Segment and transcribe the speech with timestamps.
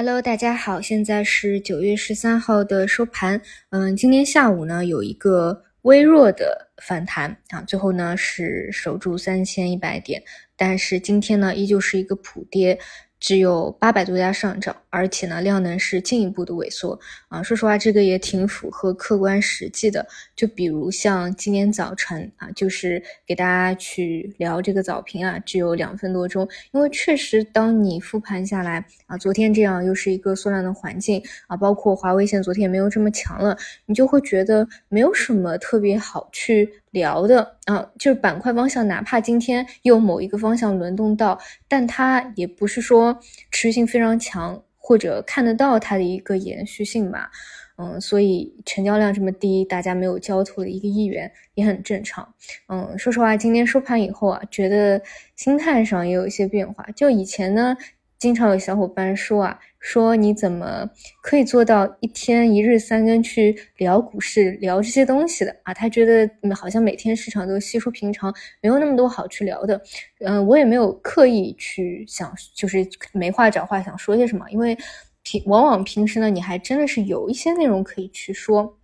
[0.00, 3.42] Hello，大家好，现在是九月十三号的收盘。
[3.70, 10.22] 嗯，今天下午呢有一个微弱的反弹啊，最后呢是守住三千一百点，
[10.56, 12.78] 但是今天呢依旧是一个普跌。
[13.18, 16.98] 只有八百多家上涨，而且呢，量能是进一步的萎缩
[17.28, 17.42] 啊。
[17.42, 20.06] 说实话，这个也挺符合客观实际的。
[20.34, 26.48] 就比如像今天早晨啊，就是给大家去聊这个早评啊，只有两分多钟。
[26.72, 36.72] 因为确实，当你复盘下来啊，昨天这样又是一个缩量的环境啊，包括华为现在昨天也没有这么强了，你就会觉得没有什么特别好去。
[36.90, 47.30] 聊的啊，就是板块方向，哪怕今天又某一个方向轮动到，但它也不是说持续性非常强，或者看得到它的一个延续性吧。
[47.76, 52.34] 嗯，所以成交量这么低，大家没有交投的一个意愿也很正常。
[52.68, 55.02] 嗯，说实话，今天收盘以后啊，觉得
[55.36, 56.86] 心态上也有一些变化。
[56.96, 57.76] 就以前呢。
[58.18, 60.88] 经常有小伙伴说啊，说你怎么
[61.22, 65.72] 可以做到一天一日三更去聊股市、聊这些东西的啊？
[65.72, 69.80] 他觉得好像每天市场都稀疏平常，没有那么多好去聊的。
[70.20, 74.76] 嗯，我也没有刻意去想，就是没话找话想说些什么，因为
[75.22, 78.77] 平往往平时呢，你还真的是有一些内容可以去说。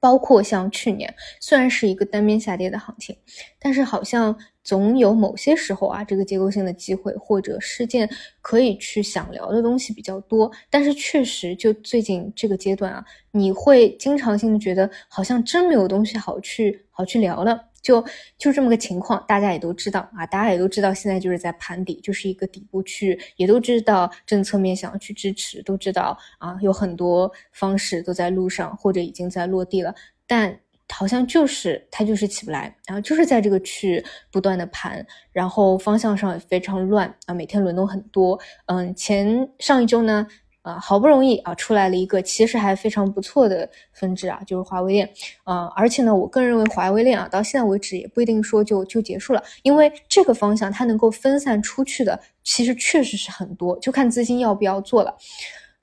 [0.00, 3.14] 包括像去年，虽然是一个单边下跌的行情，
[3.60, 4.34] 但是好像
[4.64, 8.08] 总有某些时候啊，这个结构性的机会或者事件
[8.40, 10.50] 可以去想聊的东西比较多。
[10.70, 17.69] 但是确实，就最近这个阶段啊，你会经常性的觉得好像真没有东西好去好去聊了。
[17.82, 18.04] 就
[18.38, 29.94] 就这么个情况，大家也都知道啊，大家也都知道，现在就是在盘底，就是一个底部区域，也都知道政策面想要去支持，都知道啊，有很多方式都在路上或者已经在落地了，
[30.26, 30.60] 但
[30.92, 40.26] 好像就是它就是起不来，然后就是在这个区域不断的盘，然后方向上也非常乱啊，每天轮动很多，嗯，前上一周呢。
[40.62, 45.10] 啊，好不容易啊，出来了一个其实还非常不错的分支啊，就是华为链
[45.44, 55.16] 啊，而且呢，我个人认为华为链啊，到现在为止也不一定说就就结束了，因为这个方向它能够分散出去的，其实确实是很多，就看资金要不要做了。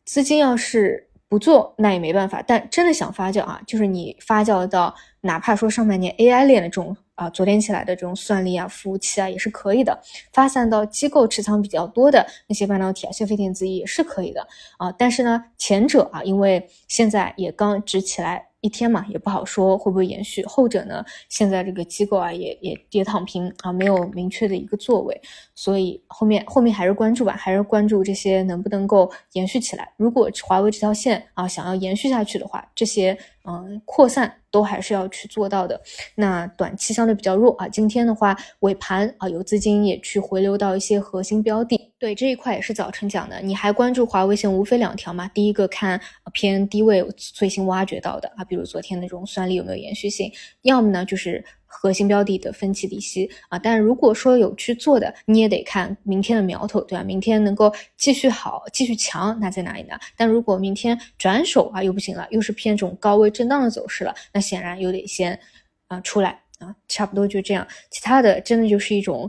[0.05, 2.43] 资金要是不做，那也没办法。
[2.45, 6.95] 但真的想发酵啊，就是你发酵到哪怕说上半年 AI 链的这种。
[7.17, 10.01] 啊，昨天起来的这种算力啊、服务器啊也是可以的，
[10.31, 14.47] 发散到机构持仓比较多的那些半导体啊、消费电子也是可以的
[14.77, 14.91] 啊。
[14.97, 18.47] 但是呢，前者啊，因为现在也刚直起来。
[18.67, 20.43] 一天嘛，也不好说会不会延续。
[20.45, 25.21] 后者呢，现在这个机构啊，也也也躺平啊，没有明确的一个作为，
[25.55, 29.93] 所以后面后面还是关注吧，还是关注这些能不能够延续起来。
[29.95, 35.81] 如果华为这条线啊想要延续下去的话，这些嗯扩散都还是要去做到的。
[36.15, 41.79] 那短期相对比较弱啊，今天的话尾盘啊有资金也去回流到一些核心标的。
[41.99, 45.27] 对这一块也是早晨讲的，你还关注华为线，无非两条嘛。
[45.33, 45.99] 第一个看
[46.37, 50.29] 偏低位最新挖掘到的啊，比如昨天的这种算力有没有延续性；
[50.61, 53.57] 要么呢就是核心标的的分期利息啊。
[53.57, 57.03] 但如果说有去做的，你也得看明天的苗头，对吧？
[57.03, 59.97] 明天能够继续好、继续强，那在哪里呢？
[60.15, 65.39] 但如果明天转手啊又不行了，又是偏这种高位震荡的走势了，那显然又得先
[65.87, 67.67] 啊出来啊，差不多就这样。
[67.89, 69.27] 其他的真的就是一种。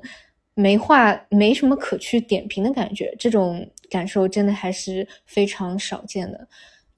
[0.60, 6.48] 没话，没什么可去点评的感觉，这种感受真的还是非常少见的，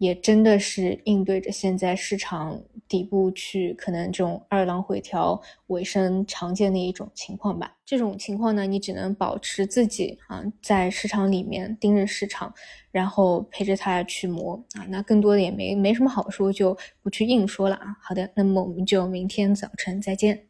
[0.00, 7.76] 也真的是应对着现在市场底部去可能这种二浪回调尾声常见的一种情况吧。
[7.84, 12.54] 这种情况呢，你只能保持自己啊，在市场里面盯着市场，
[12.90, 14.86] 然后陪着它去磨啊。
[14.88, 17.94] 那更多的也没没什么好说，就不去硬说了啊。
[18.00, 20.49] 好的，那么我们就明天早晨再见。